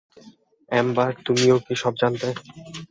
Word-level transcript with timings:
Ember, 0.71 1.09
তুমিও 1.25 1.55
কি 1.65 1.73
সব 1.81 1.93
জানতে? 2.01 2.27